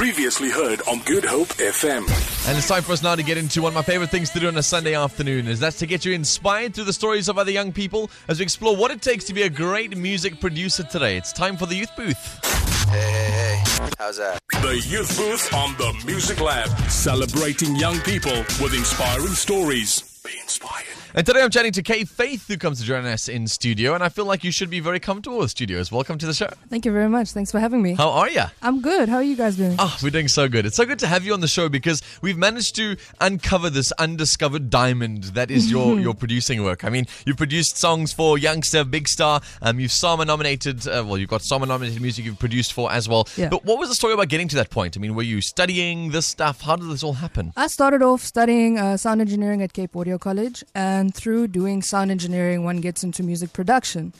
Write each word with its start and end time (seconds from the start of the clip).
Previously 0.00 0.48
heard 0.48 0.80
on 0.88 1.00
Good 1.00 1.26
Hope 1.26 1.48
FM. 1.48 2.08
And 2.48 2.56
it's 2.56 2.66
time 2.66 2.82
for 2.82 2.92
us 2.92 3.02
now 3.02 3.14
to 3.16 3.22
get 3.22 3.36
into 3.36 3.60
one 3.60 3.72
of 3.72 3.74
my 3.74 3.82
favorite 3.82 4.08
things 4.08 4.30
to 4.30 4.40
do 4.40 4.48
on 4.48 4.56
a 4.56 4.62
Sunday 4.62 4.94
afternoon 4.94 5.46
is 5.46 5.60
that's 5.60 5.78
to 5.80 5.86
get 5.86 6.06
you 6.06 6.14
inspired 6.14 6.72
through 6.72 6.84
the 6.84 6.92
stories 6.94 7.28
of 7.28 7.36
other 7.36 7.50
young 7.50 7.70
people 7.70 8.10
as 8.26 8.38
we 8.38 8.42
explore 8.42 8.74
what 8.74 8.90
it 8.90 9.02
takes 9.02 9.24
to 9.24 9.34
be 9.34 9.42
a 9.42 9.50
great 9.50 9.94
music 9.98 10.40
producer 10.40 10.84
today. 10.84 11.18
It's 11.18 11.34
time 11.34 11.58
for 11.58 11.66
the 11.66 11.74
Youth 11.74 11.94
Booth. 11.98 12.42
Hey, 12.88 12.98
hey, 12.98 13.62
hey. 13.62 13.90
How's 13.98 14.16
that? 14.16 14.40
The 14.52 14.82
Youth 14.88 15.18
Booth 15.18 15.52
on 15.52 15.74
the 15.74 15.92
Music 16.06 16.40
Lab. 16.40 16.70
Celebrating 16.88 17.76
young 17.76 17.98
people 18.00 18.38
with 18.58 18.72
inspiring 18.72 19.34
stories. 19.34 20.18
Be 20.24 20.32
inspired. 20.40 20.99
And 21.12 21.26
today 21.26 21.42
I'm 21.42 21.50
chatting 21.50 21.72
to 21.72 21.82
Kay 21.82 22.04
Faith 22.04 22.46
who 22.46 22.56
comes 22.56 22.78
to 22.78 22.84
join 22.84 23.04
us 23.04 23.28
in 23.28 23.48
studio 23.48 23.94
and 23.94 24.04
I 24.04 24.08
feel 24.08 24.26
like 24.26 24.44
you 24.44 24.52
should 24.52 24.70
be 24.70 24.78
very 24.78 25.00
comfortable 25.00 25.38
with 25.38 25.50
studios. 25.50 25.90
Welcome 25.90 26.18
to 26.18 26.26
the 26.26 26.32
show. 26.32 26.46
Thank 26.68 26.86
you 26.86 26.92
very 26.92 27.08
much. 27.08 27.32
Thanks 27.32 27.50
for 27.50 27.58
having 27.58 27.82
me. 27.82 27.94
How 27.94 28.10
are 28.10 28.30
you? 28.30 28.44
I'm 28.62 28.80
good. 28.80 29.08
How 29.08 29.16
are 29.16 29.22
you 29.22 29.34
guys 29.34 29.56
doing? 29.56 29.74
Oh, 29.80 29.98
we're 30.04 30.10
doing 30.10 30.28
so 30.28 30.48
good. 30.48 30.66
It's 30.66 30.76
so 30.76 30.84
good 30.86 31.00
to 31.00 31.08
have 31.08 31.24
you 31.24 31.32
on 31.32 31.40
the 31.40 31.48
show 31.48 31.68
because 31.68 32.00
we've 32.22 32.38
managed 32.38 32.76
to 32.76 32.96
uncover 33.20 33.70
this 33.70 33.90
undiscovered 33.98 34.70
diamond 34.70 35.24
that 35.34 35.50
is 35.50 35.68
your, 35.68 35.98
your 36.00 36.14
producing 36.14 36.62
work. 36.62 36.84
I 36.84 36.90
mean, 36.90 37.06
you've 37.26 37.38
produced 37.38 37.76
songs 37.76 38.12
for 38.12 38.38
Youngster, 38.38 38.84
Big 38.84 39.08
Star. 39.08 39.40
Um, 39.62 39.80
you've 39.80 39.90
Sama 39.92 40.24
nominated. 40.24 40.86
Uh, 40.86 41.02
well, 41.04 41.18
you've 41.18 41.28
got 41.30 41.42
Sama 41.42 41.66
nominated 41.66 42.00
music 42.00 42.24
you've 42.24 42.38
produced 42.38 42.72
for 42.72 42.92
as 42.92 43.08
well. 43.08 43.26
Yeah. 43.36 43.48
But 43.48 43.64
what 43.64 43.80
was 43.80 43.88
the 43.88 43.96
story 43.96 44.14
about 44.14 44.28
getting 44.28 44.46
to 44.46 44.56
that 44.56 44.70
point? 44.70 44.96
I 44.96 45.00
mean, 45.00 45.16
were 45.16 45.24
you 45.24 45.40
studying 45.40 46.12
this 46.12 46.26
stuff? 46.26 46.60
How 46.60 46.76
did 46.76 46.88
this 46.88 47.02
all 47.02 47.14
happen? 47.14 47.52
I 47.56 47.66
started 47.66 48.00
off 48.00 48.22
studying 48.22 48.78
uh, 48.78 48.96
sound 48.96 49.20
engineering 49.20 49.60
at 49.60 49.72
Cape 49.72 49.96
Audio 49.96 50.16
College, 50.16 50.62
and 50.72 50.99
through 51.08 51.48
doing 51.48 51.80
sound 51.80 52.10
engineering, 52.10 52.64
one 52.64 52.82
gets 52.82 53.02
into 53.02 53.22
music 53.22 53.54
production. 53.54 54.12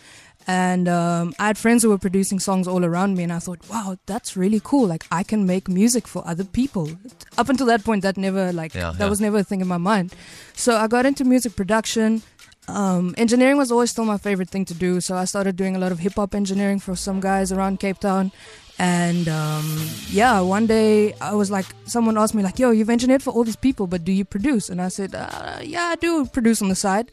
And 0.46 0.88
um, 0.88 1.34
I 1.38 1.48
had 1.48 1.58
friends 1.58 1.82
who 1.82 1.90
were 1.90 1.98
producing 1.98 2.40
songs 2.40 2.66
all 2.66 2.82
around 2.82 3.14
me, 3.16 3.22
and 3.24 3.32
I 3.32 3.38
thought, 3.40 3.60
wow, 3.68 3.98
that's 4.06 4.36
really 4.38 4.60
cool. 4.64 4.86
Like, 4.86 5.04
I 5.12 5.22
can 5.22 5.46
make 5.46 5.68
music 5.68 6.08
for 6.08 6.26
other 6.26 6.44
people. 6.44 6.90
Up 7.36 7.50
until 7.50 7.66
that 7.66 7.84
point, 7.84 8.02
that 8.02 8.16
never, 8.16 8.50
like, 8.50 8.74
Yeah, 8.74 8.92
that 8.92 9.00
yeah. 9.04 9.08
was 9.10 9.20
never 9.20 9.38
a 9.38 9.44
thing 9.44 9.60
in 9.60 9.68
my 9.68 9.76
mind. 9.76 10.14
So 10.54 10.76
I 10.76 10.86
got 10.88 11.04
into 11.04 11.24
music 11.24 11.56
production. 11.56 12.22
Um, 12.68 13.14
engineering 13.18 13.58
was 13.58 13.70
always 13.70 13.90
still 13.90 14.04
my 14.06 14.16
favorite 14.16 14.48
thing 14.48 14.64
to 14.66 14.74
do, 14.74 15.00
so 15.00 15.14
I 15.14 15.24
started 15.26 15.56
doing 15.56 15.76
a 15.76 15.78
lot 15.78 15.92
of 15.92 15.98
hip 15.98 16.14
hop 16.14 16.34
engineering 16.34 16.78
for 16.80 16.96
some 16.96 17.20
guys 17.20 17.52
around 17.52 17.80
Cape 17.80 17.98
Town. 17.98 18.32
And 18.80 19.28
um, 19.28 19.66
yeah, 20.08 20.40
one 20.40 20.66
day 20.66 21.12
I 21.20 21.34
was 21.34 21.50
like, 21.50 21.66
someone 21.84 22.16
asked 22.16 22.34
me 22.34 22.42
like, 22.42 22.58
"Yo, 22.58 22.70
you've 22.70 22.88
engineered 22.88 23.22
for 23.22 23.28
all 23.30 23.44
these 23.44 23.54
people, 23.60 23.86
but 23.86 24.04
do 24.06 24.10
you 24.12 24.24
produce?" 24.24 24.70
And 24.70 24.80
I 24.80 24.88
said, 24.88 25.14
uh, 25.14 25.58
"Yeah, 25.62 25.82
I 25.92 25.96
do 25.96 26.24
produce 26.24 26.62
on 26.62 26.70
the 26.70 26.74
side." 26.74 27.12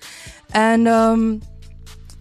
And 0.54 0.88
um, 0.88 1.42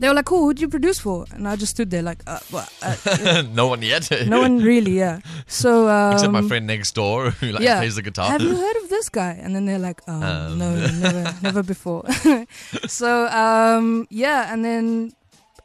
they 0.01 0.09
were 0.09 0.15
like, 0.15 0.25
"Cool, 0.27 0.47
who'd 0.47 0.59
you 0.61 0.69
produce 0.69 0.99
for?" 0.99 1.27
And 1.31 1.47
I 1.47 1.55
just 1.55 1.71
stood 1.79 1.91
there 1.95 2.03
like, 2.03 2.25
uh, 2.27 2.41
well, 2.51 2.67
uh, 2.83 3.45
no 3.55 3.69
one 3.69 3.83
yet. 3.83 4.11
"No 4.27 4.41
one 4.41 4.59
really, 4.59 4.99
yeah." 4.99 5.21
So 5.47 5.89
um, 5.89 6.15
Except 6.15 6.33
my 6.33 6.43
friend 6.43 6.67
next 6.67 6.97
door 6.97 7.31
who 7.31 7.53
like 7.53 7.63
yeah. 7.63 7.79
plays 7.79 7.95
the 7.95 8.03
guitar. 8.03 8.27
Have 8.29 8.43
you 8.43 8.57
heard 8.57 8.77
of 8.83 8.89
this 8.91 9.09
guy? 9.09 9.39
And 9.41 9.55
then 9.55 9.65
they're 9.65 9.79
like, 9.79 10.03
oh, 10.09 10.23
Um. 10.27 10.59
no, 10.59 10.75
never, 10.75 11.35
never 11.43 11.63
before. 11.63 12.03
so, 12.89 13.29
um, 13.29 14.09
yeah, 14.11 14.53
and 14.53 14.65
then 14.65 15.13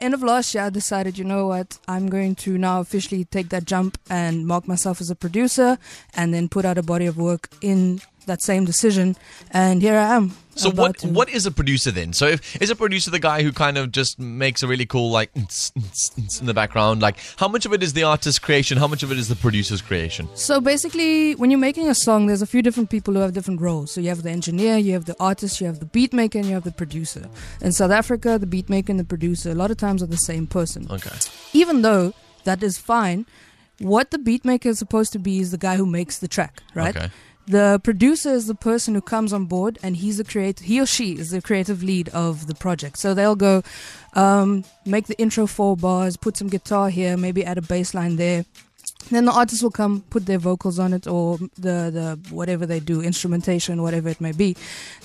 end 0.02 0.14
of 0.14 0.24
last 0.24 0.54
year, 0.56 0.66
I 0.66 0.70
decided, 0.70 1.18
you 1.18 1.24
know 1.24 1.48
what, 1.48 1.78
I'm 1.88 2.10
going 2.10 2.36
to 2.36 2.58
now 2.58 2.82
officially 2.82 3.26
take 3.26 3.50
that 3.50 3.66
jump 3.66 3.98
and 4.10 4.48
mark 4.48 4.68
myself 4.68 5.00
as 5.00 5.10
a 5.10 5.16
producer 5.16 5.78
and 6.16 6.34
then 6.34 6.50
put 6.50 6.66
out 6.66 6.78
a 6.78 6.84
body 6.84 7.06
of 7.06 7.18
work 7.18 7.50
in 7.62 8.02
that 8.26 8.42
same 8.42 8.66
decision. 8.66 9.16
And 9.52 9.82
here 9.82 9.96
I 9.98 10.16
am. 10.16 10.36
So 10.56 10.70
what 10.70 10.98
to- 11.00 11.08
what 11.08 11.30
is 11.30 11.46
a 11.46 11.52
producer 11.52 11.92
then? 11.92 12.12
So 12.14 12.28
if 12.28 12.62
is 12.62 12.70
a 12.70 12.76
producer 12.76 13.10
the 13.10 13.20
guy 13.20 13.42
who 13.42 13.52
kind 13.52 13.78
of 13.78 13.92
just 13.92 14.20
makes 14.20 14.62
a 14.64 14.68
really 14.68 14.86
cool 14.86 15.10
like 15.10 15.32
in 15.36 16.46
the 16.46 16.54
background? 16.54 17.02
Like 17.02 17.18
how 17.38 17.48
much 17.48 17.66
of 17.66 17.74
it 17.74 17.82
is 17.82 17.94
the 17.94 18.04
artist's 18.04 18.38
creation? 18.38 18.78
How 18.78 18.88
much 18.88 19.02
of 19.02 19.12
it 19.12 19.18
is 19.18 19.28
the 19.30 19.36
producer's 19.36 19.82
creation? 19.82 20.28
So 20.36 20.60
basically, 20.60 21.36
when 21.36 21.52
you're 21.52 21.60
making 21.60 21.88
a 21.88 21.96
song, 21.96 22.28
there's 22.28 22.42
a 22.42 22.46
few 22.48 22.62
different 22.62 22.90
people 22.90 23.14
who 23.14 23.22
have 23.22 23.34
different 23.34 23.62
roles. 23.62 23.92
So 23.92 24.02
you 24.02 24.10
have 24.10 24.24
the 24.24 24.30
engineer, 24.30 24.78
you 24.78 24.94
have 24.94 25.06
the 25.06 25.16
artist, 25.20 25.62
you 25.62 25.68
have 25.68 25.80
the 25.80 25.86
beat 25.86 26.14
maker, 26.14 26.38
and 26.38 26.48
you 26.48 26.54
have 26.54 26.64
the 26.66 26.72
producer. 26.72 27.28
In 27.62 27.72
South 27.72 27.92
Africa, 27.92 28.38
the 28.38 28.46
beat 28.46 28.70
maker 28.70 28.92
and 28.92 29.00
the 29.00 29.06
producer 29.06 29.52
a 29.52 29.56
lot 29.56 29.72
of 29.72 29.78
times 29.78 30.04
are 30.04 30.08
the 30.08 30.18
same 30.18 30.48
person. 30.48 30.88
Okay. 30.92 31.16
Even 31.54 31.82
though 31.82 32.14
that 32.44 32.62
is 32.62 32.78
fine, 32.78 33.26
what 33.80 34.12
the 34.12 34.18
beat 34.20 34.44
maker 34.46 34.70
is 34.70 34.80
supposed 34.80 35.12
to 35.14 35.20
be 35.20 35.40
is 35.40 35.52
the 35.52 35.58
guy 35.58 35.78
who 35.78 35.86
makes 35.86 36.20
the 36.20 36.28
track, 36.28 36.62
right? 36.76 36.96
Okay. 36.96 37.10
The 37.52 37.82
producer 37.84 38.30
is 38.30 38.48
the 38.48 38.56
person 38.56 38.96
who 38.96 39.02
comes 39.02 39.34
on 39.34 39.44
board, 39.46 39.78
and 39.84 39.98
he's 39.98 40.18
the 40.18 40.24
creative. 40.24 40.66
He 40.66 40.80
or 40.80 40.86
she 40.86 41.18
is 41.20 41.32
the 41.32 41.42
creative 41.42 41.84
lead 41.84 42.08
of 42.10 42.48
the 42.48 42.56
project. 42.56 42.98
So 42.98 43.14
they'll 43.14 43.36
go, 43.36 43.62
um, 44.14 44.64
make 44.86 45.08
the 45.08 45.20
intro 45.20 45.48
four 45.48 45.76
bars, 45.76 46.16
put 46.16 46.38
some 46.38 46.48
guitar 46.48 46.90
here, 46.90 47.18
maybe 47.18 47.44
add 47.44 47.58
a 47.58 47.62
bass 47.62 47.94
line 47.94 48.16
there. 48.16 48.46
Then 49.10 49.26
the 49.26 49.34
artist 49.34 49.62
will 49.64 49.72
come, 49.72 50.06
put 50.10 50.28
their 50.28 50.38
vocals 50.38 50.80
on 50.80 50.94
it, 50.94 51.08
or 51.08 51.40
the 51.58 51.92
the 51.92 52.20
whatever 52.30 52.66
they 52.66 52.80
do, 52.80 53.02
instrumentation, 53.02 53.82
whatever 53.82 54.08
it 54.08 54.22
may 54.22 54.32
be. 54.32 54.56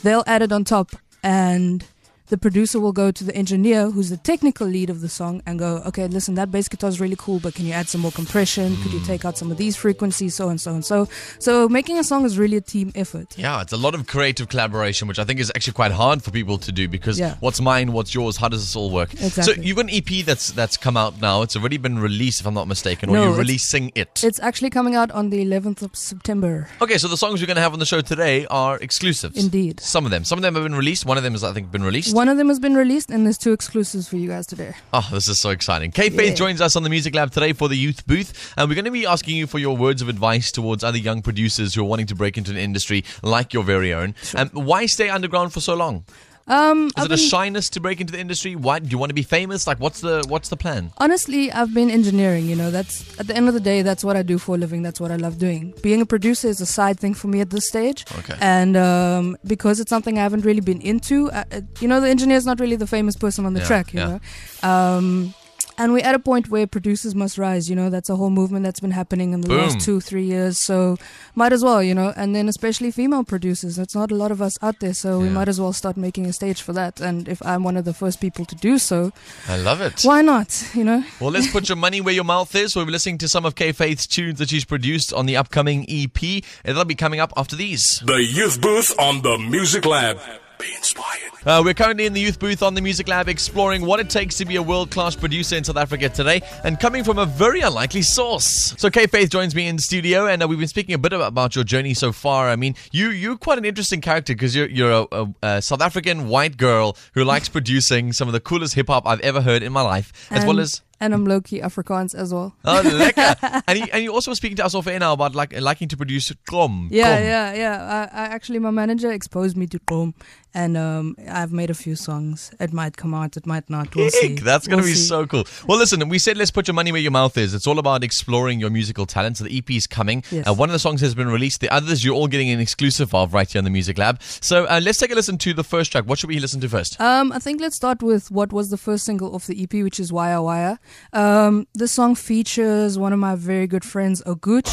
They'll 0.04 0.24
add 0.28 0.42
it 0.42 0.52
on 0.52 0.62
top, 0.62 0.94
and 1.24 1.84
the 2.28 2.37
producer 2.38 2.81
will 2.81 2.92
go 2.92 3.10
to 3.10 3.25
the 3.25 3.34
engineer, 3.34 3.91
who's 3.91 4.10
the 4.10 4.16
technical 4.16 4.66
lead 4.66 4.91
of 4.91 5.00
the 5.00 5.09
song, 5.09 5.42
and 5.47 5.59
go, 5.59 5.82
okay, 5.87 6.06
listen, 6.09 6.34
that 6.34 6.50
bass 6.50 6.69
guitar 6.69 6.88
is 6.91 7.00
really 7.00 7.16
cool, 7.19 7.38
but 7.38 7.54
can 7.54 7.66
you 7.66 7.72
add 7.72 7.88
some 7.88 8.00
more 8.00 8.10
compression? 8.12 8.76
Could 8.82 8.92
you 8.92 9.00
take 9.04 9.25
out 9.25 9.38
some 9.38 9.50
of 9.50 9.56
these 9.56 9.76
frequencies, 9.76 10.34
so 10.34 10.48
and 10.48 10.60
so 10.60 10.72
and 10.75 10.84
so? 10.84 11.09
So 11.38 11.69
making 11.69 11.98
a 11.98 12.04
song 12.04 12.25
is 12.25 12.38
really 12.38 12.56
a 12.56 12.60
team 12.60 12.92
effort. 12.94 13.37
Yeah, 13.38 13.60
it's 13.62 13.72
a 13.72 13.76
lot 13.76 13.94
of 13.94 14.06
creative 14.06 14.48
collaboration, 14.48 15.09
which 15.09 15.19
I 15.19 15.25
think 15.25 15.41
is 15.41 15.50
actually 15.54 15.75
quite 15.75 15.92
hard 15.92 16.22
for 16.22 16.31
people 16.31 16.59
to 16.59 16.72
do 16.72 16.88
because 16.88 17.19
Yeah. 17.19 17.37
what's 17.41 17.60
mine, 17.60 17.92
what's 17.92 18.14
yours, 18.14 18.37
how 18.37 18.48
does 18.48 18.60
this 18.62 18.75
all 18.76 18.91
work? 18.91 19.12
Exactly. 19.14 19.43
So 19.54 19.60
you've 19.60 19.76
got 19.76 19.87
an 19.87 19.91
EP 19.91 20.22
that's 20.25 20.53
that's 20.53 20.76
come 20.76 20.97
out 20.97 21.20
now. 21.20 21.43
It's 21.43 21.56
already 21.56 21.76
been 21.78 21.98
released, 21.98 22.41
if 22.41 22.47
I'm 22.47 22.54
not 22.54 22.66
mistaken, 22.69 23.10
or 23.10 23.14
No, 23.14 23.25
you're 23.25 23.38
releasing 23.38 23.93
it. 23.94 24.22
It's 24.25 24.41
actually 24.41 24.70
coming 24.70 24.94
out 24.94 25.10
on 25.12 25.31
the 25.31 25.44
11th 25.44 25.82
of 25.82 25.94
September. 25.94 26.69
Okay, 26.82 26.98
so 26.98 27.08
the 27.08 27.16
songs 27.16 27.41
we're 27.41 27.47
going 27.47 27.56
to 27.56 27.62
have 27.62 27.72
on 27.72 27.78
the 27.78 27.87
show 27.87 28.00
today 28.00 28.47
are 28.47 28.78
exclusives. 28.78 29.37
Indeed. 29.37 29.81
Some 29.81 30.04
of 30.04 30.10
them. 30.10 30.25
Some 30.25 30.38
of 30.38 30.43
them 30.43 30.54
have 30.54 30.64
been 30.64 30.75
released. 30.75 31.04
One 31.06 31.16
of 31.16 31.22
them 31.22 31.32
has, 31.32 31.44
I 31.44 31.53
think, 31.53 31.70
been 31.70 31.82
released. 31.84 32.14
One 32.16 32.31
of 32.31 32.38
them 32.38 32.49
has 32.49 32.59
been 32.59 32.75
released, 32.75 33.10
and 33.10 33.27
there's 33.27 33.37
two 33.37 33.53
exclusives 33.53 34.09
for 34.09 34.16
you 34.16 34.31
guys 34.31 34.47
today. 34.47 34.72
Oh, 34.91 35.06
this 35.12 35.28
is 35.28 35.38
so 35.38 35.50
exciting. 35.50 35.91
Kay 35.91 36.09
Faith 36.09 36.31
Yeah. 36.31 36.34
joins 36.34 36.62
us 36.62 36.75
on 36.75 36.82
the 36.82 36.88
Music 36.88 37.15
Lab 37.15 37.31
today 37.31 37.53
for 37.53 37.69
the 37.69 37.77
Youth 37.77 38.06
Booth, 38.06 38.54
and 38.56 38.71
we're 38.71 38.75
going 38.75 38.87
to 38.87 38.91
be 38.91 39.04
asking 39.04 39.37
you 39.37 39.47
for 39.47 39.59
your 39.59 39.77
words 39.77 40.00
of 40.00 40.09
advice 40.09 40.50
towards 40.50 40.82
other 40.82 40.97
young 40.97 41.21
producers 41.21 41.75
who 41.75 41.82
are 41.82 41.84
wanting 41.84 42.06
to 42.06 42.15
break 42.15 42.38
into 42.38 42.50
an 42.50 42.56
industry 42.56 43.05
like 43.22 43.53
your 43.53 43.65
very 43.65 43.93
own. 43.93 44.15
Um, 44.34 44.49
why 44.55 44.87
stay 44.87 45.10
underground 45.10 45.53
for 45.53 45.60
so 45.60 45.75
long? 45.75 46.06
Um, 46.48 46.86
Is 46.86 46.92
I've 46.96 47.04
it 47.06 47.12
a 47.12 47.16
been- 47.16 47.28
shyness 47.28 47.68
to 47.70 47.80
break 47.80 48.00
into 48.00 48.12
the 48.12 48.20
industry? 48.20 48.54
Why 48.54 48.78
do 48.78 48.88
you 48.88 48.98
want 48.98 49.10
to 49.10 49.14
be 49.14 49.24
famous? 49.24 49.66
Like, 49.66 49.80
what's 49.80 50.00
the 50.00 50.24
what's 50.28 50.48
the 50.48 50.56
plan? 50.56 50.92
Honestly, 50.98 51.50
I've 51.50 51.74
been 51.74 51.90
engineering, 51.90 52.46
you 52.46 52.54
know, 52.54 52.70
that's 52.70 53.18
at 53.18 53.26
the 53.26 53.36
end 53.36 53.48
of 53.48 53.54
the 53.54 53.60
day, 53.60 53.82
that's 53.82 54.04
what 54.04 54.16
I 54.16 54.22
do 54.22 54.38
for 54.38 54.54
a 54.54 54.58
living. 54.58 54.82
That's 54.82 55.00
what 55.00 55.10
I 55.10 55.16
love 55.16 55.38
doing. 55.38 55.74
Being 55.82 56.00
a 56.00 56.06
producer 56.06 56.46
is 56.48 56.60
a 56.60 56.66
side 56.66 57.00
thing 57.00 57.14
for 57.14 57.26
me 57.26 57.40
at 57.40 57.50
this 57.50 57.66
stage. 57.66 58.04
Okay. 58.18 58.36
And 58.40 58.76
um, 58.76 59.36
because 59.44 59.80
it's 59.80 59.90
something 59.90 60.18
I 60.18 60.22
haven't 60.22 60.44
really 60.44 60.60
been 60.60 60.80
into, 60.80 61.30
uh, 61.32 61.42
uh, 61.50 61.60
you 61.80 61.88
know, 61.88 62.00
the 62.00 62.08
engineer's 62.08 62.46
not 62.46 62.60
really 62.60 62.76
the 62.76 62.86
famous 62.86 63.16
person 63.16 63.44
on 63.44 63.54
the 63.54 63.60
Yeah, 63.60 63.66
track, 63.66 63.92
you 63.92 64.00
yeah. 64.00 64.18
know. 64.62 64.68
Um, 64.68 65.34
and 65.78 65.92
we're 65.92 66.04
at 66.04 66.14
a 66.14 66.19
point 66.19 66.48
where 66.48 66.66
producers 66.66 67.14
must 67.14 67.38
rise, 67.38 67.69
you 67.69 67.76
know, 67.76 67.91
that's 67.91 68.09
a 68.09 68.16
whole 68.16 68.31
movement 68.31 68.64
that's 68.64 68.81
been 68.81 68.91
happening 68.92 69.32
in 69.32 69.41
the 69.42 69.48
Boom. 69.48 69.59
last 69.59 69.81
two, 69.81 70.00
three 70.00 70.25
years. 70.25 70.59
So 70.59 70.97
might 71.34 71.53
as 71.53 71.62
well, 71.62 71.82
you 71.82 71.94
know, 71.94 72.12
and 72.16 72.34
then 72.34 72.48
especially 72.48 72.91
female 72.91 73.25
producers. 73.25 73.76
There's 73.76 73.94
not 73.94 74.10
a 74.10 74.14
lot 74.14 74.31
of 74.31 74.41
us 74.41 74.59
out 74.62 74.81
there, 74.81 74.94
so 74.94 75.19
we 75.20 75.28
might 75.28 75.48
as 75.48 75.60
well 75.60 75.72
start 75.72 75.97
making 75.97 76.26
a 76.26 76.32
stage 76.32 76.62
for 76.62 76.72
that. 76.72 77.00
And 77.00 77.28
if 77.28 77.44
I'm 77.44 77.62
one 77.62 77.76
of 77.76 77.84
the 77.84 77.94
first 77.94 78.20
people 78.20 78.44
to 78.47 78.54
do 78.54 78.78
so, 78.78 79.12
I 79.48 79.56
love 79.56 79.81
it. 79.81 80.03
why 80.03 80.22
not, 80.22 80.70
you 80.75 80.84
know? 80.84 81.04
Well, 81.20 81.31
let's 81.31 81.50
put 81.50 81.69
your 81.69 81.76
money 81.76 82.00
where 82.00 82.14
your 82.14 82.25
mouth 82.25 82.54
is. 82.54 82.75
We'll 82.76 82.87
be 82.87 82.93
listening 82.93 83.19
to 83.19 83.28
some 83.28 83.44
of 83.44 83.54
Kay 83.54 83.72
Faith's 83.72 84.06
tunes 84.06 84.38
that 84.38 84.50
she's 84.50 84.64
produced 84.64 85.12
on 85.12 85.26
the 85.26 85.37
upcoming 85.37 85.84
EP, 85.88 86.22
and 86.22 86.43
that'll 86.76 86.84
be 86.84 86.94
coming 86.94 87.20
up 87.20 87.32
after 87.37 87.56
these. 87.56 88.03
The 88.04 88.22
Youth 88.22 88.60
Booth 88.60 88.93
on 88.98 89.22
the 89.22 89.38
Music 89.38 89.84
Lab. 89.84 90.19
Be 90.59 90.75
inspired. 90.75 91.33
Uh, 91.44 91.62
we're 91.65 91.75
currently 91.75 92.06
in 92.06 92.12
the 92.12 92.21
youth 92.21 92.39
booth 92.39 92.62
on 92.62 92.75
the 92.75 92.81
Music 92.81 93.09
Lab 93.09 93.28
exploring 93.28 93.84
what 93.84 94.00
it 94.00 94.09
takes 94.09 94.37
to 94.37 94.44
be 94.44 94.56
a 94.56 94.62
world 94.62 94.91
class 94.91 95.15
producer 95.15 95.55
in 95.55 95.65
South 95.65 95.77
Africa 95.77 96.09
today 96.09 96.41
and 96.65 96.81
coming 96.81 97.05
from 97.05 97.19
a 97.19 97.27
very 97.27 97.61
unlikely 97.61 98.03
source. 98.03 98.75
So, 98.78 98.89
Kay 98.89 99.06
Faith 99.06 99.31
joins 99.31 99.55
me 99.55 99.69
in 99.69 99.77
the 99.77 99.83
studio, 99.83 100.27
and 100.27 100.43
uh, 100.43 100.49
we've 100.49 100.59
been 100.59 100.67
speaking 100.67 100.94
a 100.94 100.99
bit 100.99 101.12
about, 101.12 101.29
about 101.29 101.55
your 101.55 101.64
journey 101.64 101.94
so 101.94 102.11
far. 102.11 102.49
I 102.49 102.56
mean, 102.56 102.75
you, 102.91 103.11
you're 103.11 103.37
quite 103.37 103.58
an 103.58 103.64
interesting 103.64 104.00
character 104.00 104.35
because 104.35 104.56
you're, 104.56 104.69
you're 104.69 104.91
a, 104.91 105.06
a, 105.12 105.35
a 105.43 105.62
South 105.62 105.82
African 105.82 106.29
white 106.29 106.56
girl 106.56 106.97
who 107.14 107.23
likes 107.23 107.49
producing 107.49 108.12
some 108.12 108.26
of 108.26 108.32
the 108.32 108.41
coolest 108.41 108.75
hip 108.75 108.88
hop 108.88 109.06
I've 109.06 109.20
ever 109.20 109.43
heard 109.43 109.62
in 109.62 109.73
my 109.73 109.82
life, 109.82 110.12
as 110.31 110.44
well 110.44 110.59
as. 110.59 110.82
And 110.98 111.12
I'm 111.12 111.26
low 111.26 111.43
key 111.43 111.60
Afrikaans 111.60 112.14
as 112.14 112.32
well. 112.32 112.54
Oh, 112.64 112.81
lekker. 112.82 113.62
and, 113.69 113.78
you, 113.78 113.84
and 113.93 114.02
you 114.02 114.12
also 114.14 114.31
were 114.31 114.34
speaking 114.34 114.56
to 114.56 114.64
us 114.64 114.75
off 114.75 114.87
air 114.87 114.98
now 114.98 115.12
about 115.12 115.34
like 115.34 115.52
liking 115.60 115.88
to 115.88 115.96
produce 115.96 116.32
Gqom. 116.48 116.88
Yeah, 116.90 117.19
yeah, 117.19 117.52
yeah. 117.54 118.08
I, 118.14 118.22
I 118.22 118.25
actually, 118.28 118.60
my 118.60 118.70
manager 118.70 119.12
exposed 119.12 119.56
me 119.58 119.66
to 119.66 119.78
Gqom, 119.78 120.14
and 120.54 120.75
um, 120.78 121.14
I've 121.28 121.52
made 121.52 121.69
a 121.69 121.75
few 121.75 121.96
songs. 121.96 122.50
It 122.58 122.72
might 122.72 122.96
come 122.96 123.12
out, 123.12 123.37
it 123.37 123.44
might 123.46 123.69
not. 123.69 123.94
We'll 123.94 124.08
see. 124.08 124.37
That's 124.37 124.66
going 124.66 124.78
to 124.78 124.84
We'll 124.84 124.93
be 124.93 124.98
see. 124.98 125.06
so 125.06 125.26
cool. 125.26 125.44
Well, 125.66 125.76
listen, 125.78 126.08
we 126.08 126.19
said 126.19 126.38
let's 126.38 126.50
put 126.50 126.66
your 126.66 126.75
money 126.75 126.93
where 126.93 127.00
your 127.02 127.10
mouth 127.10 127.37
is. 127.37 127.52
It's 127.52 127.66
all 127.66 127.78
about 127.78 128.02
exploring 128.02 128.58
your 128.58 128.70
musical 128.70 129.04
talent. 129.04 129.37
So 129.37 129.44
the 129.44 129.58
EP 129.58 129.70
is 129.72 129.87
coming. 129.87 130.25
Yes. 130.31 130.49
Uh, 130.49 130.54
one 130.54 130.70
of 130.70 130.72
the 130.72 130.78
songs 130.78 131.02
has 131.02 131.14
been 131.14 131.28
released. 131.28 131.60
The 131.60 131.69
others 131.69 132.04
you're 132.06 132.14
all 132.14 132.26
getting 132.28 132.49
an 132.49 132.58
exclusive 132.60 133.14
of 133.14 133.34
right 133.34 133.50
here 133.50 133.58
in 133.58 133.64
the 133.64 133.70
Music 133.70 133.99
Lab. 133.99 134.22
So 134.22 134.64
uh, 134.64 134.81
let's 134.82 134.96
take 134.99 135.10
a 135.12 135.14
listen 135.14 135.37
to 135.38 135.52
the 135.52 135.64
first 135.64 135.92
track. 135.92 136.04
What 136.04 136.19
should 136.19 136.28
we 136.31 136.40
listen 136.40 136.60
to 136.62 136.69
first? 136.70 136.99
Um, 137.02 137.32
I 137.32 137.38
think 137.38 137.60
let's 137.60 137.76
start 137.76 138.02
with 138.02 138.31
what 138.31 138.50
was 138.50 138.70
the 138.70 138.78
first 138.78 139.04
single 139.04 139.34
of 139.37 139.46
the 139.46 139.62
EP, 139.62 139.75
which 139.82 140.00
is 140.00 140.10
Wire 140.10 140.40
Wire. 140.40 140.78
Um, 141.12 141.67
this 141.75 141.93
song 141.93 142.15
features 142.15 142.99
one 142.99 143.12
of 143.12 143.19
my 143.19 143.35
very 143.35 143.67
good 143.67 143.85
friends, 143.85 144.23
Oguch. 144.27 144.69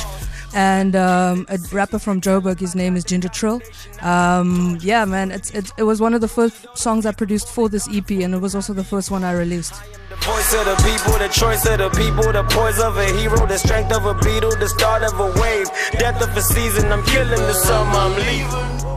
and 0.55 0.95
um, 0.95 1.45
a 1.49 1.57
rapper 1.71 1.97
from 1.99 2.21
Joburg. 2.21 2.59
His 2.59 2.75
name 2.75 2.95
is 2.95 3.03
Ginger 3.03 3.29
Trill. 3.29 3.61
Um, 4.01 4.77
yeah, 4.81 5.03
man, 5.05 5.31
it's, 5.31 5.49
it's, 5.51 5.71
it 5.77 5.83
was 5.83 5.99
one 5.99 6.13
of 6.13 6.21
the 6.21 6.27
first 6.27 6.65
songs 6.77 7.05
I 7.05 7.11
produced 7.11 7.49
for 7.49 7.69
this 7.69 7.87
EP, 7.91 8.09
and 8.11 8.33
it 8.35 8.39
was 8.39 8.53
also 8.55 8.73
the 8.73 8.83
first 8.83 9.09
one 9.09 9.23
I 9.23 9.33
released. 9.33 9.73
The 10.09 10.15
voice 10.17 10.53
of 10.53 10.65
the 10.65 10.75
people, 10.83 11.17
the 11.17 11.27
choice 11.29 11.65
of 11.65 11.79
the 11.79 11.89
people, 11.89 12.31
the 12.31 12.43
poise 12.43 12.79
of 12.79 12.97
a 12.97 13.05
hero, 13.17 13.45
the 13.47 13.57
strength 13.57 13.91
of 13.91 14.05
a 14.05 14.13
beetle, 14.13 14.55
the 14.57 14.69
start 14.69 15.01
of 15.03 15.19
a 15.19 15.41
wave, 15.41 15.67
death 15.93 16.21
of 16.21 16.35
a 16.37 16.41
season. 16.41 16.91
I'm 16.91 17.03
killing 17.05 17.29
the 17.29 17.53
summer, 17.53 17.91
I'm 17.91 18.15
leaving. 18.15 18.93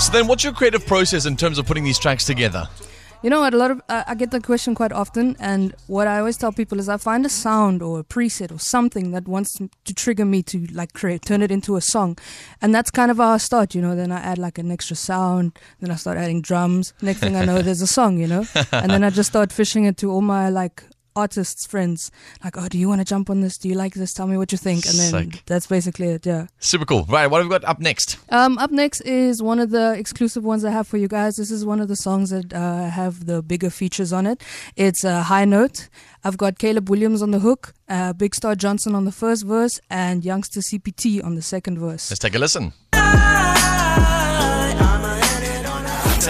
So 0.00 0.12
then, 0.12 0.26
what's 0.26 0.44
your 0.44 0.52
creative 0.52 0.86
process 0.86 1.26
in 1.26 1.36
terms 1.36 1.58
of 1.58 1.66
putting 1.66 1.84
these 1.84 1.98
tracks 1.98 2.24
together? 2.24 2.68
You 3.22 3.28
know 3.28 3.40
what? 3.40 3.52
A 3.52 3.58
lot 3.58 3.70
of 3.70 3.82
uh, 3.90 4.02
I 4.06 4.14
get 4.14 4.30
that 4.30 4.44
question 4.44 4.74
quite 4.74 4.92
often, 4.92 5.36
and 5.38 5.74
what 5.88 6.06
I 6.06 6.20
always 6.20 6.38
tell 6.38 6.52
people 6.52 6.78
is 6.78 6.88
I 6.88 6.96
find 6.96 7.26
a 7.26 7.28
sound 7.28 7.82
or 7.82 8.00
a 8.00 8.02
preset 8.02 8.50
or 8.50 8.58
something 8.58 9.10
that 9.10 9.28
wants 9.28 9.58
to 9.58 9.94
trigger 9.94 10.24
me 10.24 10.42
to 10.44 10.66
like 10.72 10.94
create, 10.94 11.20
turn 11.26 11.42
it 11.42 11.50
into 11.50 11.76
a 11.76 11.82
song, 11.82 12.16
and 12.62 12.74
that's 12.74 12.90
kind 12.90 13.10
of 13.10 13.18
how 13.18 13.32
I 13.32 13.36
start. 13.36 13.74
You 13.74 13.82
know, 13.82 13.94
then 13.94 14.10
I 14.10 14.20
add 14.20 14.38
like 14.38 14.56
an 14.56 14.70
extra 14.70 14.96
sound, 14.96 15.58
then 15.80 15.90
I 15.90 15.96
start 15.96 16.16
adding 16.16 16.40
drums. 16.40 16.94
Next 17.02 17.20
thing 17.20 17.36
I 17.36 17.44
know, 17.44 17.60
there's 17.60 17.82
a 17.82 17.86
song. 17.86 18.16
You 18.16 18.26
know, 18.26 18.44
and 18.72 18.90
then 18.90 19.04
I 19.04 19.10
just 19.10 19.28
start 19.28 19.52
fishing 19.52 19.84
it 19.84 19.98
to 19.98 20.10
all 20.10 20.22
my 20.22 20.48
like 20.48 20.82
artists 21.16 21.66
friends 21.66 22.10
like 22.44 22.56
oh 22.56 22.68
do 22.68 22.78
you 22.78 22.88
want 22.88 23.00
to 23.00 23.04
jump 23.04 23.28
on 23.30 23.40
this 23.40 23.58
do 23.58 23.68
you 23.68 23.74
like 23.74 23.94
this 23.94 24.12
tell 24.14 24.26
me 24.26 24.36
what 24.36 24.52
you 24.52 24.58
think 24.58 24.86
and 24.86 24.94
then 24.98 25.10
Sick. 25.32 25.42
that's 25.46 25.66
basically 25.66 26.08
it 26.08 26.24
yeah 26.26 26.46
Super 26.58 26.84
cool. 26.84 27.04
Right, 27.08 27.26
what 27.26 27.38
have 27.38 27.46
we 27.46 27.50
got 27.50 27.64
up 27.64 27.80
next? 27.80 28.18
um, 28.28 28.58
up 28.58 28.70
next 28.70 29.00
is 29.02 29.42
one 29.42 29.58
of 29.58 29.70
the 29.70 29.92
exclusive 29.94 30.44
ones 30.44 30.64
I 30.64 30.70
have 30.70 30.86
for 30.86 30.98
you 30.98 31.08
guys. 31.08 31.36
This 31.36 31.50
is 31.50 31.64
one 31.64 31.80
of 31.80 31.88
the 31.88 31.96
songs 31.96 32.30
that 32.30 32.52
uh, 32.52 32.88
have 32.90 33.26
the 33.26 33.42
bigger 33.42 33.70
features 33.70 34.12
on 34.12 34.26
it. 34.26 34.42
It's 34.76 35.02
a 35.04 35.22
high 35.24 35.44
note. 35.44 35.88
I've 36.22 36.36
got 36.36 36.58
Caleb 36.58 36.88
Williams 36.90 37.22
on 37.22 37.30
the 37.30 37.38
hook, 37.40 37.74
uh, 37.88 38.12
Big 38.12 38.34
Star 38.34 38.54
Johnson 38.54 38.94
on 38.94 39.04
the 39.04 39.12
first 39.12 39.44
verse, 39.44 39.80
and 39.90 40.24
Youngster 40.24 40.60
CPT 40.60 41.24
on 41.24 41.34
the 41.34 41.42
second 41.42 41.78
verse. 41.78 42.10
Let's 42.10 42.18
take 42.20 42.34
a 42.34 42.38
listen. 42.38 42.72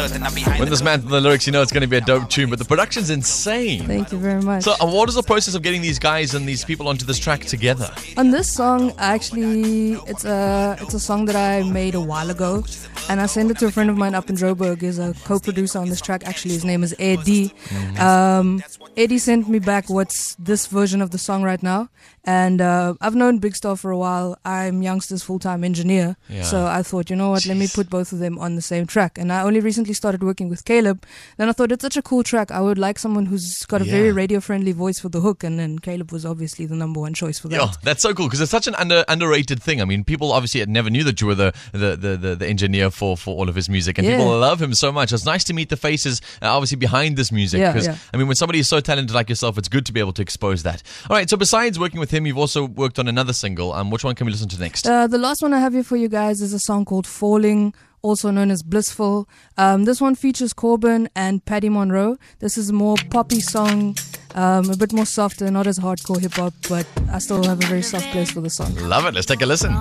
When 0.00 0.69
this 0.70 0.82
man 0.82 1.02
from 1.02 1.11
the 1.11 1.20
lyrics, 1.20 1.47
you 1.47 1.52
know 1.52 1.61
it's 1.61 1.73
going 1.73 1.82
to 1.82 1.87
be 1.87 1.97
a 1.97 2.00
dope 2.00 2.31
tune, 2.31 2.49
but 2.49 2.58
the 2.58 2.64
production's 2.64 3.11
insane. 3.11 3.87
Thank 3.87 4.12
you 4.12 4.19
very 4.19 4.41
much. 4.41 4.62
So, 4.62 4.73
uh, 4.81 4.87
what 4.87 5.08
is 5.08 5.14
the 5.14 5.23
process 5.23 5.55
of 5.55 5.62
getting 5.62 5.82
these 5.82 5.99
guys 5.99 6.35
and 6.35 6.49
these 6.49 6.64
people 6.64 6.88
onto 6.88 7.05
this 7.05 7.19
track 7.19 7.41
together? 7.44 7.91
On 8.17 8.31
this 8.31 8.50
song, 8.50 8.94
actually, 8.99 9.93
it's 10.06 10.25
a 10.25 10.76
it's 10.81 10.94
a 10.94 11.00
song 11.00 11.26
that 11.26 11.37
I 11.37 11.69
made 11.69 11.94
a 11.94 12.00
while 12.00 12.31
ago, 12.31 12.64
and 13.08 13.20
I 13.20 13.26
sent 13.26 13.50
it 13.50 13.58
to 13.58 13.67
a 13.67 13.70
friend 13.70 13.91
of 13.91 13.97
mine 13.99 14.14
up 14.14 14.31
in 14.31 14.37
Joburg. 14.37 14.81
He's 14.81 14.99
a 14.99 15.14
co-producer 15.25 15.79
on 15.79 15.88
this 15.88 16.00
track. 16.00 16.26
Actually, 16.26 16.55
his 16.55 16.64
name 16.64 16.82
is 16.82 16.94
Eddie. 16.99 17.52
Um, 17.99 18.62
Eddie 18.97 19.19
sent 19.19 19.49
me 19.49 19.61
back 19.61 19.89
what's 19.89 20.35
this 20.35 20.67
version 20.67 21.01
of 21.01 21.11
the 21.11 21.17
song 21.17 21.43
right 21.43 21.63
now, 21.63 21.89
and 22.25 22.61
uh, 22.61 22.93
I've 23.01 23.15
known 23.15 23.39
Big 23.39 23.55
Star 23.57 23.77
for 23.77 23.91
a 23.93 23.97
while. 23.97 24.37
I'm 24.45 24.83
Youngster's 24.83 25.23
full-time 25.23 25.65
engineer, 25.65 26.17
Yeah. 26.29 26.43
so 26.43 26.67
I 26.67 26.83
thought, 26.83 27.09
you 27.09 27.17
know 27.17 27.31
what, 27.31 27.47
let 27.47 27.57
me 27.57 27.67
put 27.73 27.89
both 27.89 28.13
of 28.13 28.19
them 28.19 28.37
on 28.39 28.57
the 28.57 28.63
same 28.63 28.87
track. 28.87 29.17
And 29.17 29.33
I 29.33 29.43
only 29.43 29.61
recently 29.61 29.95
started 29.95 30.23
working 30.23 30.51
with 30.51 30.65
Caleb. 30.67 31.07
Then 31.39 31.49
I 31.49 31.53
thought 31.53 31.73
it's 31.73 31.81
such 31.83 31.97
a 31.97 32.03
cool 32.03 32.23
track. 32.25 32.51
I 32.51 32.61
would 32.61 32.79
like 32.79 32.99
someone 32.99 33.27
who's 33.27 33.65
got 33.67 33.81
a 33.81 33.85
very 33.85 34.13
radio-friendly 34.13 34.73
voice 34.73 34.99
for 34.99 35.09
the 35.09 35.21
hook, 35.21 35.45
and 35.45 35.59
then 35.59 35.79
Caleb 35.79 36.11
was 36.13 36.27
obviously 36.27 36.67
the 36.67 36.75
number 36.75 37.01
one 37.01 37.15
choice 37.15 37.39
for 37.39 37.49
that. 37.49 37.57
Yo, 37.57 37.67
that's 37.83 38.03
so 38.03 38.13
cool 38.13 38.27
because 38.27 38.41
it's 38.43 38.51
such 38.51 38.67
an 38.67 38.75
under, 38.75 39.05
underrated 39.09 39.63
thing. 39.63 39.81
I 39.81 39.85
mean, 39.87 40.05
people 40.05 40.33
obviously 40.33 40.67
never 40.67 40.91
knew 40.91 41.05
that 41.05 41.21
you 41.23 41.29
were 41.29 41.37
the 41.37 41.55
the, 41.73 41.97
the, 41.97 42.17
the, 42.17 42.37
the 42.37 42.47
engineer 42.47 42.91
for, 42.91 43.17
for 43.17 43.35
all 43.37 43.49
of 43.49 43.55
his 43.55 43.69
music, 43.71 43.97
and 43.99 44.07
Yeah. 44.07 44.17
people 44.19 44.37
love 44.37 44.61
him 44.61 44.75
so 44.75 44.91
much. 44.93 45.13
It's 45.13 45.25
nice 45.25 45.45
to 45.45 45.55
meet 45.55 45.69
the 45.71 45.77
faces, 45.79 46.21
uh, 46.43 46.55
obviously 46.55 46.77
behind 46.77 47.17
this 47.17 47.31
music. 47.33 47.61
Yeah, 47.61 47.73
Because 47.73 47.87
yeah. 47.87 47.97
I 48.13 48.17
mean, 48.19 48.27
when 48.27 48.37
somebody 48.37 48.59
is 48.59 48.69
so 48.69 48.80
talented 48.81 49.15
like 49.15 49.29
yourself, 49.29 49.59
it's 49.59 49.69
good 49.69 49.87
to 49.87 49.93
be 49.93 50.00
able 50.00 50.12
to 50.12 50.23
expose 50.23 50.62
that. 50.65 50.82
All 51.09 51.17
right. 51.17 51.29
So 51.29 51.37
besides 51.37 51.79
working 51.79 52.00
with 52.00 52.11
him, 52.11 52.27
you've 52.27 52.38
also 52.38 52.65
worked 52.65 52.99
on 52.99 53.09
another 53.09 53.32
single. 53.32 53.73
Um, 53.73 53.91
which 53.91 54.05
one 54.05 54.15
can 54.15 54.27
we 54.27 54.32
listen 54.32 54.49
to 54.49 54.61
next? 54.61 54.87
Uh, 54.87 55.06
the 55.06 55.19
last 55.19 55.43
one 55.43 55.53
I 55.53 55.59
have 55.59 55.73
here 55.73 55.85
for 55.85 55.97
you 55.97 56.09
guys 56.09 56.41
is 56.41 56.53
a 56.53 56.59
song 56.59 56.85
called 56.85 57.06
Falling, 57.06 57.75
also 58.03 58.31
known 58.31 58.50
as 58.50 58.62
Blissful. 58.62 59.29
Um, 59.56 59.85
this 59.85 60.00
one 60.00 60.15
features 60.15 60.53
Corbin 60.53 61.09
and 61.15 61.44
Paddy 61.44 61.69
Monroe. 61.69 62.17
This 62.38 62.56
is 62.56 62.71
a 62.71 62.73
more 62.73 62.97
poppy 63.11 63.41
song, 63.41 63.97
um, 64.35 64.71
a 64.71 64.77
bit 64.77 64.93
more 64.93 65.06
softer, 65.06 65.50
not 65.50 65.67
as 65.67 65.79
hardcore 65.79 66.21
hip 66.21 66.33
hop, 66.33 66.55
but 66.69 66.87
I 67.11 67.19
still 67.19 67.44
have 67.44 67.62
a 67.62 67.67
very 67.67 67.83
soft 67.83 68.06
place 68.11 68.31
for 68.31 68.41
the 68.41 68.50
song. 68.50 68.75
Love 68.76 69.06
it. 69.06 69.15
Let's 69.15 69.26
take 69.26 69.43
a 69.43 69.47
listen. 69.47 69.73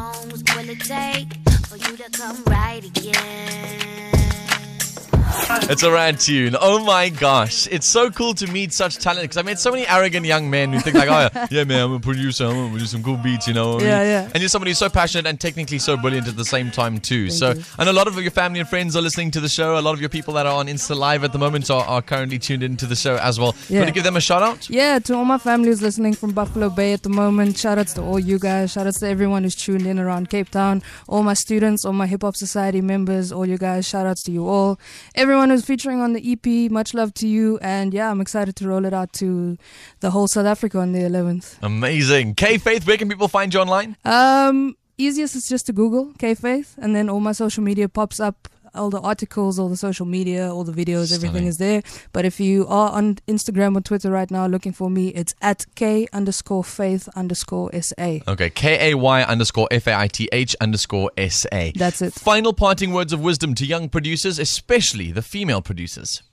It's 5.71 5.83
a 5.83 5.91
rad 5.91 6.19
tune. 6.19 6.55
Oh 6.59 6.83
my 6.83 7.09
gosh. 7.09 7.67
It's 7.67 7.87
so 7.87 8.09
cool 8.09 8.33
to 8.35 8.47
meet 8.47 8.73
such 8.73 8.97
talent 8.97 9.21
because 9.23 9.37
I 9.37 9.41
met 9.43 9.59
so 9.59 9.71
many 9.71 9.85
arrogant 9.87 10.25
young 10.25 10.49
men 10.49 10.73
who 10.73 10.79
think 10.79 10.95
like, 10.95 11.09
oh 11.09 11.47
yeah 11.51 11.63
man, 11.63 11.83
I'm 11.85 11.91
a 11.93 11.99
producer, 11.99 12.45
I'm 12.45 12.55
gonna 12.69 12.79
do 12.79 12.85
some 12.85 13.03
cool 13.03 13.17
beats, 13.17 13.47
you 13.47 13.53
know. 13.53 13.79
Yeah, 13.79 14.03
yeah. 14.03 14.29
And 14.33 14.41
you're 14.41 14.49
somebody 14.49 14.71
who's 14.71 14.77
so 14.79 14.89
passionate 14.89 15.27
and 15.27 15.39
technically 15.39 15.79
so 15.79 15.97
brilliant 15.97 16.27
at 16.27 16.35
the 16.37 16.45
same 16.45 16.71
time 16.71 16.99
too. 16.99 17.29
so 17.29 17.51
you. 17.51 17.63
Know 17.85 17.91
a 17.91 17.93
lot 17.93 18.07
of 18.07 18.15
your 18.21 18.31
family 18.31 18.59
and 18.59 18.67
friends 18.69 18.95
are 18.95 19.01
listening 19.01 19.31
to 19.31 19.39
the 19.39 19.49
show. 19.49 19.77
A 19.77 19.81
lot 19.81 19.93
of 19.93 19.99
your 19.99 20.09
people 20.09 20.33
that 20.35 20.45
are 20.45 20.53
on 20.55 20.67
Insta 20.67 20.95
Live 20.95 21.23
at 21.23 21.31
the 21.33 21.39
moment 21.39 21.69
are, 21.71 21.83
are 21.85 22.01
currently 22.01 22.39
tuned 22.39 22.63
into 22.63 22.85
the 22.85 22.95
show 22.95 23.15
as 23.17 23.39
well. 23.39 23.55
You 23.67 23.75
Yeah. 23.75 23.79
want 23.81 23.89
to 23.89 23.93
give 23.93 24.03
them 24.03 24.15
a 24.17 24.21
shout 24.21 24.41
out? 24.43 24.69
Yeah, 24.69 24.99
to 24.99 25.15
all 25.15 25.25
my 25.25 25.37
family 25.37 25.69
who's 25.69 25.81
listening 25.81 26.13
from 26.13 26.31
Buffalo 26.31 26.69
Bay 26.69 26.93
at 26.93 27.03
the 27.03 27.09
moment, 27.09 27.57
shout 27.57 27.77
outs 27.77 27.93
to 27.93 28.01
all 28.01 28.19
you 28.19 28.39
guys, 28.39 28.71
shout 28.71 28.87
outs 28.87 28.99
to 28.99 29.07
everyone 29.07 29.43
who's 29.43 29.55
tuned 29.55 29.85
in 29.87 29.99
around 29.99 30.29
Cape 30.29 30.49
Town, 30.49 30.81
all 31.07 31.23
my 31.23 31.33
students, 31.33 31.85
all 31.85 31.93
my 31.93 32.07
Hip 32.07 32.21
Hop 32.23 32.35
Society 32.35 32.81
members, 32.81 33.31
all 33.31 33.45
you 33.45 33.57
guys, 33.57 33.87
shout 33.87 34.05
outs 34.07 34.23
to 34.23 34.31
you 34.31 34.47
all. 34.47 34.79
Everyone 35.19 35.49
who's 35.49 35.65
featuring 35.65 35.99
on 35.99 36.13
the 36.13 36.31
EP, 36.31 36.71
much 36.71 36.93
love 36.93 37.13
to 37.15 37.27
you, 37.27 37.59
and 37.61 37.93
yeah, 37.93 38.09
I'm 38.09 38.21
excited 38.21 38.55
to 38.55 38.67
roll 38.69 38.85
it 38.85 38.93
out 38.93 39.11
to 39.19 39.57
the 39.99 40.11
whole 40.11 40.29
South 40.29 40.45
Africa 40.45 40.79
on 40.79 40.93
the 40.93 40.99
11th. 40.99 41.57
Amazing. 41.61 42.35
Kay 42.35 42.57
Faith, 42.57 42.87
where 42.87 42.95
can 42.95 43.09
people 43.09 43.27
find 43.27 43.53
you 43.53 43.59
online? 43.59 43.97
Um, 44.05 44.77
easiest 44.97 45.35
is 45.35 45.49
just 45.49 45.65
to 45.65 45.73
Google 45.73 46.13
Kay 46.19 46.35
Faith, 46.35 46.73
and 46.77 46.95
then 46.95 47.09
all 47.09 47.19
my 47.19 47.33
social 47.33 47.61
media 47.61 47.89
pops 47.89 48.21
up. 48.21 48.47
All 48.73 48.89
the 48.89 48.99
articles, 48.99 49.57
all 49.59 49.69
the 49.69 49.77
social 49.77 50.05
media, 50.05 50.53
all 50.53 50.63
the 50.63 50.71
videos, 50.71 51.07
Stunning. 51.07 51.27
everything 51.27 51.47
is 51.47 51.57
there. 51.57 51.81
But 52.13 52.25
if 52.25 52.39
you 52.39 52.67
are 52.67 52.91
on 52.91 53.15
Instagram 53.27 53.75
or 53.77 53.81
Twitter 53.81 54.11
right 54.11 54.29
now 54.29 54.47
looking 54.47 54.71
for 54.73 54.89
me, 54.89 55.09
it's 55.09 55.33
at 55.41 55.65
K 55.75 56.07
underscore 56.13 56.63
faith 56.63 57.07
underscore 57.15 57.71
SA. 57.81 58.19
Okay, 58.27 58.49
K 58.49 58.91
A 58.91 58.95
Y 58.95 59.23
underscore 59.23 59.67
F 59.71 59.87
A 59.87 59.97
I 59.97 60.07
T 60.07 60.29
H 60.31 60.55
underscore 60.61 61.11
S 61.17 61.45
A. 61.51 61.71
That's 61.75 62.01
it. 62.01 62.13
Final 62.13 62.53
parting 62.53 62.91
words 62.93 63.13
of 63.13 63.21
wisdom 63.21 63.55
to 63.55 63.65
young 63.65 63.89
producers, 63.89 64.39
especially 64.39 65.11
the 65.11 65.21
female 65.21 65.61
producers. 65.61 66.23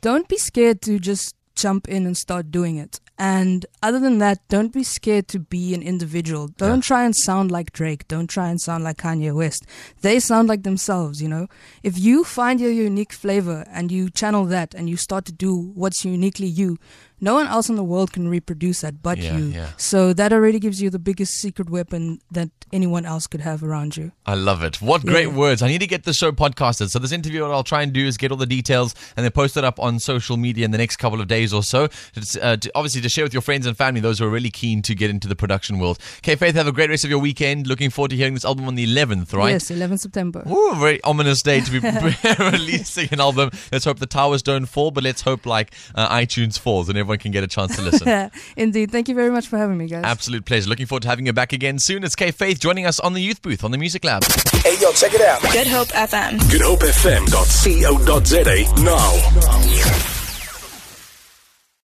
Don't 0.00 0.28
be 0.28 0.36
scared 0.36 0.82
to 0.82 0.98
just 0.98 1.34
jump 1.54 1.86
in 1.88 2.06
and 2.06 2.16
start 2.16 2.50
doing 2.50 2.76
it. 2.76 3.00
And 3.22 3.66
other 3.84 4.00
than 4.00 4.18
that, 4.18 4.40
don't 4.48 4.72
be 4.72 4.82
scared 4.82 5.28
to 5.28 5.38
be 5.38 5.74
an 5.74 5.82
individual. 5.82 6.48
Don't 6.48 6.80
try 6.80 7.04
and 7.04 7.14
sound 7.14 7.52
like 7.52 7.72
Drake. 7.72 8.08
Don't 8.08 8.26
try 8.26 8.48
and 8.48 8.60
sound 8.60 8.82
like 8.82 8.96
Kanye 8.96 9.32
West. 9.32 9.64
They 10.00 10.18
sound 10.18 10.48
like 10.48 10.64
themselves, 10.64 11.22
you 11.22 11.28
know? 11.28 11.46
If 11.84 11.96
you 11.96 12.24
find 12.24 12.60
your 12.60 12.72
unique 12.72 13.12
flavor 13.12 13.64
and 13.70 13.92
you 13.92 14.10
channel 14.10 14.44
that 14.46 14.74
and 14.74 14.90
you 14.90 14.96
start 14.96 15.24
to 15.26 15.32
do 15.32 15.56
what's 15.56 16.04
uniquely 16.04 16.48
you, 16.48 16.78
no 17.22 17.34
one 17.34 17.46
else 17.46 17.68
in 17.70 17.76
the 17.76 17.84
world 17.84 18.12
can 18.12 18.28
reproduce 18.28 18.80
that 18.82 19.02
but 19.02 19.16
Yeah, 19.16 19.36
you. 19.38 19.44
yeah. 19.46 19.68
So 19.78 20.12
that 20.12 20.32
already 20.32 20.58
gives 20.58 20.82
you 20.82 20.90
the 20.90 20.98
biggest 20.98 21.34
secret 21.36 21.70
weapon 21.70 22.18
that 22.32 22.50
anyone 22.72 23.06
else 23.06 23.26
could 23.26 23.40
have 23.42 23.62
around 23.62 23.96
you. 23.96 24.10
I 24.26 24.34
love 24.34 24.62
it. 24.64 24.82
What 24.82 25.06
great 25.06 25.28
Yeah. 25.28 25.36
words. 25.36 25.62
I 25.62 25.68
need 25.68 25.80
to 25.80 25.86
get 25.86 26.02
the 26.04 26.12
show 26.12 26.32
podcasted. 26.32 26.90
So 26.90 26.98
this 26.98 27.12
interview, 27.12 27.42
what 27.42 27.52
I'll 27.52 27.62
try 27.64 27.82
and 27.82 27.92
do 27.92 28.04
is 28.06 28.16
get 28.16 28.30
all 28.32 28.36
the 28.36 28.46
details 28.46 28.94
and 29.16 29.22
then 29.24 29.30
post 29.30 29.56
it 29.56 29.64
up 29.64 29.78
on 29.78 29.98
social 30.00 30.36
media 30.36 30.64
in 30.64 30.72
the 30.72 30.78
next 30.78 30.96
couple 30.96 31.20
of 31.20 31.28
days 31.28 31.52
or 31.54 31.62
so. 31.62 31.88
It's, 32.16 32.36
uh, 32.36 32.56
to, 32.56 32.72
obviously 32.74 33.00
to 33.02 33.08
share 33.08 33.24
with 33.24 33.32
your 33.32 33.42
friends 33.42 33.66
and 33.66 33.76
family, 33.76 34.00
those 34.00 34.18
who 34.18 34.24
are 34.24 34.30
really 34.30 34.50
keen 34.50 34.82
to 34.82 34.94
get 34.94 35.08
into 35.10 35.28
the 35.28 35.36
production 35.36 35.78
world. 35.78 35.98
Okay, 36.18 36.34
Faith, 36.34 36.54
have 36.56 36.66
a 36.66 36.72
great 36.72 36.90
rest 36.90 37.04
of 37.04 37.10
your 37.10 37.20
weekend. 37.20 37.66
Looking 37.68 37.90
forward 37.90 38.10
to 38.10 38.16
hearing 38.16 38.34
this 38.34 38.44
album 38.44 38.66
on 38.66 38.74
the 38.74 38.84
11th, 38.86 39.32
right? 39.32 39.50
Yes, 39.52 39.70
11 39.70 39.98
September. 39.98 40.42
Ooh, 40.50 40.74
very 40.76 41.00
ominous 41.04 41.42
day 41.42 41.60
to 41.60 41.70
be 41.70 41.78
releasing 42.50 43.08
an 43.12 43.20
album. 43.20 43.50
Let's 43.70 43.84
hope 43.84 43.98
the 43.98 44.06
towers 44.06 44.42
don't 44.42 44.66
fall, 44.66 44.90
but 44.90 45.04
let's 45.04 45.22
hope 45.22 45.46
like 45.46 45.72
uh, 45.94 46.08
iTunes 46.14 46.58
falls 46.58 46.88
and 46.88 46.98
everyone 46.98 47.11
can 47.18 47.30
get 47.32 47.44
a 47.44 47.46
chance 47.46 47.76
to 47.76 47.82
listen. 47.82 48.30
Indeed. 48.56 48.90
Thank 48.90 49.08
you 49.08 49.14
very 49.14 49.30
much 49.30 49.46
for 49.48 49.58
having 49.58 49.76
me, 49.78 49.86
guys. 49.86 50.04
Absolute 50.04 50.44
pleasure. 50.44 50.68
Looking 50.68 50.86
forward 50.86 51.02
to 51.02 51.08
having 51.08 51.26
you 51.26 51.32
back 51.32 51.52
again 51.52 51.78
soon. 51.78 52.02
It's 52.04 52.16
Kay 52.16 52.30
Faith 52.30 52.60
joining 52.60 52.86
us 52.86 53.00
on 53.00 53.12
the 53.14 53.20
Youth 53.20 53.42
Booth 53.42 53.64
on 53.64 53.70
the 53.70 53.78
Music 53.78 54.04
Lab. 54.04 54.24
Hey, 54.24 54.76
yo, 54.80 54.92
check 54.92 55.14
it 55.14 55.20
out. 55.20 55.42
Good 55.42 55.66
Hope 55.66 55.88
FM. 55.88 56.38
GoodHopeFM.co.za 56.50 58.82
now. 58.82 60.11